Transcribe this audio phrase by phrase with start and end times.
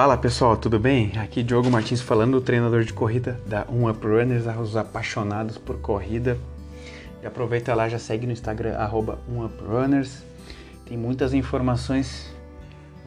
[0.00, 1.10] Fala pessoal, tudo bem?
[1.18, 6.38] Aqui Diogo Martins falando, treinador de corrida da Um Up Runners, os apaixonados por corrida.
[7.20, 10.22] E aproveita lá, já segue no Instagram, arroba UmUpRunners.
[10.86, 12.32] Tem muitas informações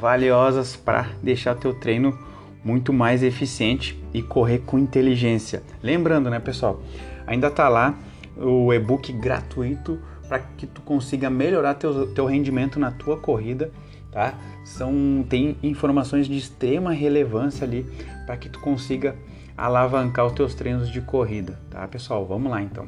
[0.00, 2.18] valiosas para deixar teu treino
[2.64, 5.62] muito mais eficiente e correr com inteligência.
[5.82, 6.82] Lembrando, né pessoal,
[7.26, 7.98] ainda tá lá
[8.34, 13.70] o e-book gratuito para que tu consiga melhorar teu, teu rendimento na tua corrida
[14.10, 14.34] tá?
[14.64, 17.86] São tem informações de extrema relevância ali
[18.26, 19.16] para que tu consiga
[19.56, 22.24] alavancar os teus treinos de corrida, tá, pessoal?
[22.24, 22.86] Vamos lá então.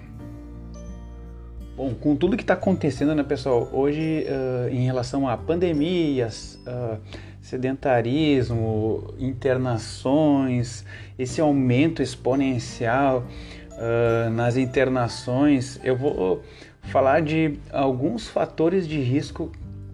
[1.76, 3.68] Bom, com tudo que está acontecendo, né, pessoal?
[3.72, 6.98] Hoje, uh, em relação a pandemias, uh,
[7.40, 10.84] sedentarismo, internações,
[11.18, 13.24] esse aumento exponencial
[13.72, 16.42] uh, nas internações, eu vou
[16.82, 19.50] falar de alguns fatores de risco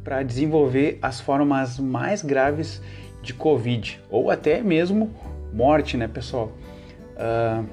[0.06, 2.80] para desenvolver as formas mais graves
[3.24, 5.10] de Covid ou até mesmo
[5.52, 6.52] morte, né, pessoal?
[7.16, 7.66] Uh,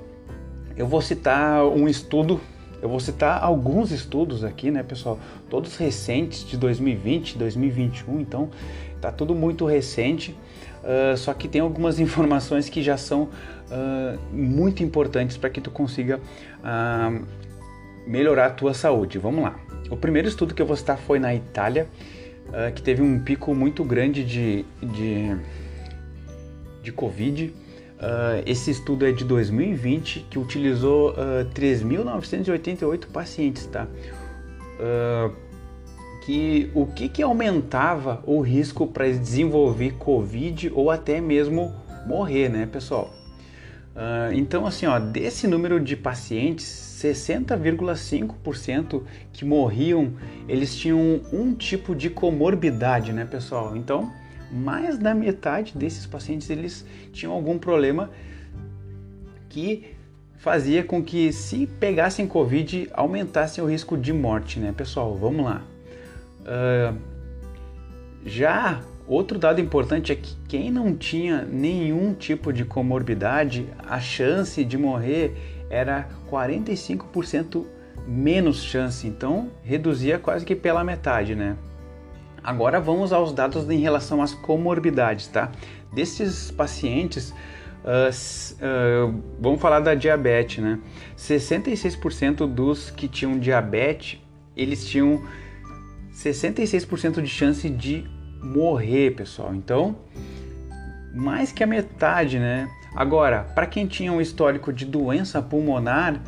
[0.76, 2.42] eu vou citar um estudo,
[2.82, 5.20] eu vou citar alguns estudos aqui, né, pessoal?
[5.48, 8.50] Todos recentes de 2020, 2021, então
[9.00, 10.36] tá tudo muito recente.
[10.84, 13.30] Uh, só que tem algumas informações que já são
[13.70, 16.20] uh, muito importantes para que tu consiga
[18.08, 19.20] melhorar a tua saúde.
[19.20, 19.56] Vamos lá.
[19.92, 21.88] O primeiro estudo que eu vou citar foi na Itália
[22.50, 25.36] uh, que teve um pico muito grande de, de,
[26.82, 27.46] de Covid.
[27.46, 33.88] Uh, esse estudo é de 2020, que utilizou uh, 3.988 pacientes, tá?
[36.26, 41.74] Que o que, que aumentava o risco para desenvolver Covid ou até mesmo
[42.08, 43.23] morrer, né, pessoal?
[43.96, 46.66] Uh, então, assim, ó, desse número de pacientes,
[47.04, 50.14] 60,5% que morriam,
[50.48, 53.78] eles tinham um tipo de comorbidade, né, pessoal?
[53.78, 54.12] Então,
[54.52, 58.10] mais da metade desses pacientes eles tinham algum problema
[59.50, 59.94] que
[60.38, 65.16] fazia com que, se pegassem Covid, aumentassem o risco de morte, né, pessoal?
[65.16, 65.62] Vamos lá.
[66.42, 66.98] Uh,
[68.26, 74.64] já Outro dado importante é que quem não tinha nenhum tipo de comorbidade, a chance
[74.64, 75.36] de morrer
[75.70, 77.66] era 45%
[78.08, 81.58] menos chance, então reduzia quase que pela metade, né?
[82.44, 85.52] Agora vamos aos dados em relação às comorbidades, tá?
[85.94, 87.32] Desses pacientes,
[87.84, 90.80] uh, uh, vamos falar da diabetes, né?
[91.18, 94.20] 66% dos que tinham diabetes,
[94.56, 95.24] eles tinham
[96.14, 98.06] 66% de chance de
[98.44, 99.56] morrer, pessoal.
[99.56, 99.96] Então,
[101.14, 102.70] mais que a metade, né?
[102.96, 106.22] Agora, para quem tinha um histórico de doença pulmonar,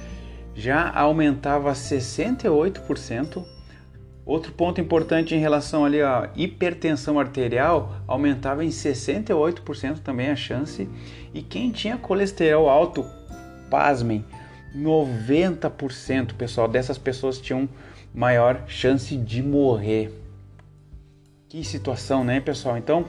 [0.56, 3.44] já aumentava 68%.
[4.26, 10.90] Outro ponto importante em relação ali à hipertensão arterial, aumentava em 68% também a chance.
[11.34, 13.06] E quem tinha colesterol alto,
[13.70, 14.26] pasmem,
[14.76, 17.70] 90%, pessoal, dessas pessoas tinham
[18.14, 20.25] maior chance de morrer.
[21.56, 22.78] Que situação, né, pessoal?
[22.78, 23.06] Então,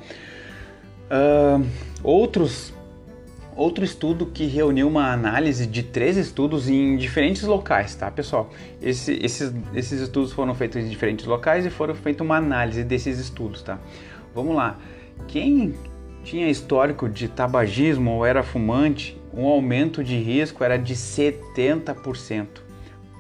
[1.11, 1.67] uh,
[2.01, 2.73] outros
[3.57, 8.49] outro estudo que reuniu uma análise de três estudos em diferentes locais, tá, pessoal?
[8.81, 13.19] Esse, esses, esses estudos foram feitos em diferentes locais e foram feita uma análise desses
[13.19, 13.81] estudos, tá?
[14.33, 14.79] Vamos lá.
[15.27, 15.75] Quem
[16.23, 22.66] tinha histórico de tabagismo ou era fumante, um aumento de risco era de 70%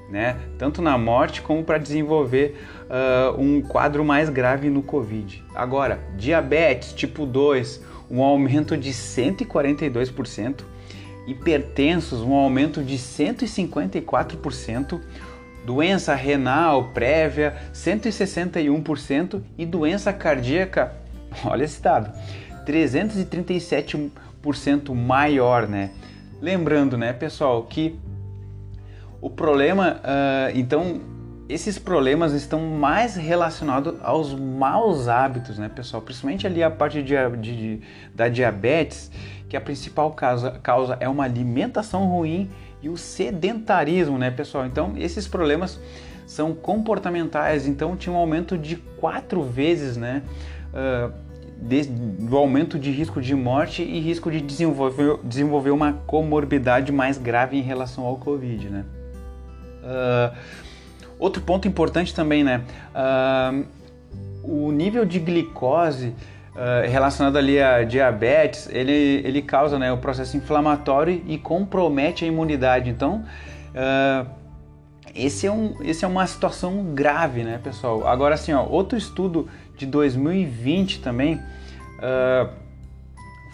[0.08, 0.36] né?
[0.58, 5.42] tanto na morte como para desenvolver uh, um quadro mais grave no Covid.
[5.54, 10.62] Agora, diabetes tipo 2, um aumento de 142%,
[11.26, 15.00] hipertensos, um aumento de 154%,
[15.64, 20.94] doença renal prévia, 161% e doença cardíaca,
[21.44, 22.16] olha esse dado,
[22.64, 25.90] 337% maior, né?
[26.40, 27.98] Lembrando, né, pessoal, que
[29.20, 31.00] o problema, uh, então,
[31.48, 36.02] esses problemas estão mais relacionados aos maus hábitos, né, pessoal?
[36.02, 37.80] Principalmente ali a parte de, de,
[38.14, 39.10] da diabetes,
[39.48, 42.50] que a principal causa, causa é uma alimentação ruim
[42.82, 44.66] e o sedentarismo, né, pessoal?
[44.66, 45.80] Então, esses problemas
[46.26, 50.22] são comportamentais, então tinha um aumento de quatro vezes, né?
[50.72, 51.26] Uh,
[51.58, 57.56] do aumento de risco de morte e risco de desenvolver, desenvolver uma comorbidade mais grave
[57.56, 58.84] em relação ao Covid, né?
[59.86, 60.36] Uh,
[61.18, 62.62] outro ponto importante também, né?
[62.94, 63.64] Uh,
[64.42, 70.36] o nível de glicose uh, relacionado ali a diabetes, ele, ele causa né, o processo
[70.36, 72.90] inflamatório e compromete a imunidade.
[72.90, 73.24] Então,
[75.14, 78.06] esse é, um, esse é uma situação grave, né, pessoal?
[78.06, 81.40] Agora, assim, ó, outro estudo de 2020 também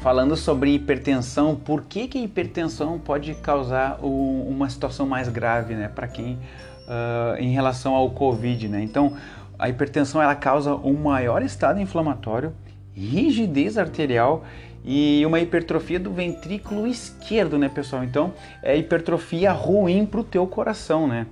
[0.03, 5.75] falando sobre hipertensão, por que, que a hipertensão pode causar o, uma situação mais grave,
[5.75, 8.83] né, para quem uh, em relação ao COVID, né?
[8.83, 9.17] Então,
[9.57, 12.53] a hipertensão ela causa um maior estado inflamatório,
[12.93, 14.45] rigidez arterial
[14.85, 18.03] e uma hipertrofia do ventrículo esquerdo, né, pessoal?
[18.03, 21.29] Então, é hipertrofia ruim para o teu coração, né?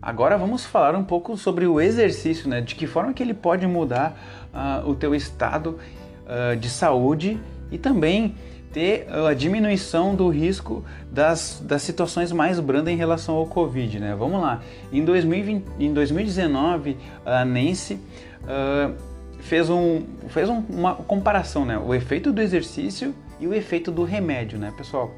[0.00, 2.60] Agora vamos falar um pouco sobre o exercício, né?
[2.60, 4.18] De que forma que ele pode mudar
[4.52, 5.78] uh, o teu estado
[6.26, 7.40] uh, de saúde
[7.70, 8.34] e também
[8.72, 14.16] ter a diminuição do risco das, das situações mais brandas em relação ao Covid, né?
[14.18, 14.62] Vamos lá.
[14.90, 18.94] Em, 2020, em 2019, a Nancy uh,
[19.40, 21.78] fez, um, fez um, uma comparação, né?
[21.78, 25.12] O efeito do exercício e o efeito do remédio, né, pessoal?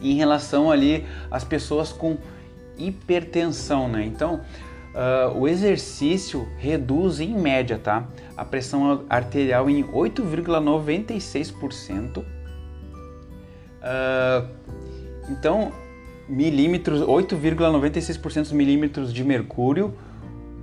[0.00, 2.16] Em relação ali às pessoas com
[2.78, 4.04] hipertensão, né?
[4.04, 4.40] Então,
[4.98, 8.08] uh, o exercício reduz em média, tá?
[8.36, 12.18] A pressão arterial em 8,96%.
[12.18, 12.24] Uh,
[13.80, 14.44] ah,
[15.30, 15.70] então,
[16.28, 19.94] milímetros, 8,96% milímetros de mercúrio.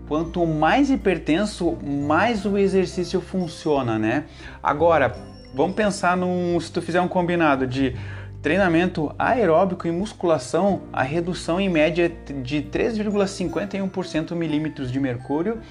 [0.07, 4.25] Quanto mais hipertenso, mais o exercício funciona, né?
[4.61, 5.15] Agora,
[5.53, 7.95] vamos pensar num, se tu fizer um combinado de
[8.45, 12.07] treinamento aeróbico e musculação, a redução em média
[12.43, 15.61] de 3,51% milímetros de mercúrio,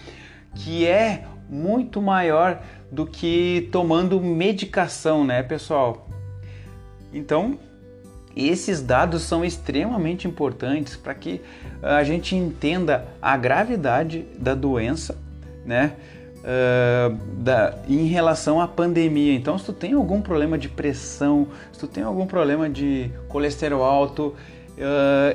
[0.57, 2.61] que é muito maior
[2.91, 6.09] do que tomando medicação, né, pessoal?
[7.13, 7.57] Então,
[8.35, 11.41] esses dados são extremamente importantes para que
[11.81, 15.17] a gente entenda a gravidade da doença,
[15.65, 15.93] né?
[16.45, 19.35] Uh, da, em relação à pandemia.
[19.35, 23.83] Então, se tu tem algum problema de pressão, se tu tem algum problema de colesterol
[23.83, 24.35] alto, uh,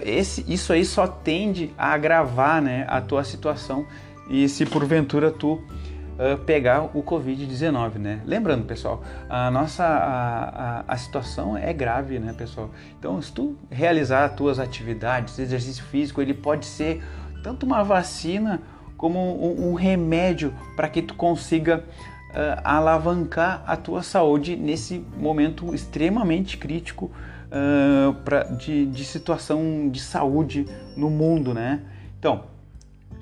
[0.04, 3.86] esse, isso aí só tende a agravar né, a tua situação
[4.30, 8.22] e se porventura tu uh, pegar o Covid-19, né?
[8.26, 12.70] Lembrando, pessoal, a nossa a, a, a, situação é grave, né, pessoal?
[13.00, 17.04] Então, se tu realizar as tuas atividades, exercício físico, ele pode ser
[17.42, 18.62] tanto uma vacina
[19.00, 21.86] como um, um remédio para que tu consiga
[22.32, 30.02] uh, alavancar a tua saúde nesse momento extremamente crítico uh, pra, de, de situação de
[30.02, 30.66] saúde
[30.98, 31.82] no mundo, né?
[32.20, 32.44] Então,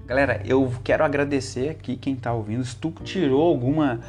[0.07, 2.65] galera, eu quero agradecer aqui quem está ouvindo.
[2.65, 3.99] Se tu tirou alguma,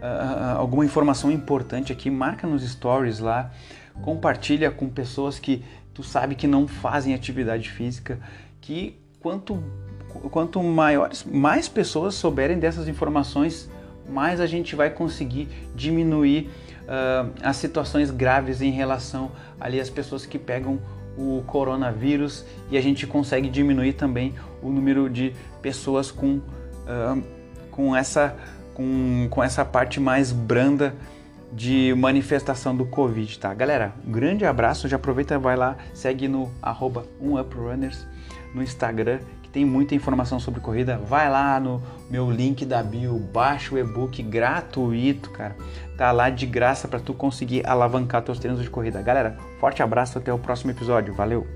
[0.00, 3.50] uh, alguma informação importante aqui, marca nos stories lá,
[4.02, 8.20] compartilha com pessoas que tu sabe que não fazem atividade física,
[8.60, 9.60] que quanto
[10.30, 13.70] quanto maiores, mais pessoas souberem dessas informações,
[14.08, 16.50] mais a gente vai conseguir diminuir
[16.84, 19.30] uh, as situações graves em relação
[19.60, 20.78] ali às pessoas que pegam
[21.16, 22.44] o coronavírus.
[22.70, 27.22] E a gente consegue diminuir também o número de pessoas com, uh,
[27.70, 28.34] com, essa,
[28.74, 30.94] com, com essa parte mais branda
[31.52, 33.52] de manifestação do Covid, tá?
[33.54, 38.06] Galera, um grande abraço, já aproveita, vai lá, segue no arroba UpRunners
[38.54, 43.18] no Instagram que tem muita informação sobre corrida, vai lá no meu link da bio,
[43.18, 45.56] baixa o e-book gratuito, cara.
[45.96, 49.00] Tá lá de graça para tu conseguir alavancar teus treinos de corrida.
[49.00, 51.14] Galera, forte abraço, até o próximo episódio.
[51.14, 51.46] Valeu!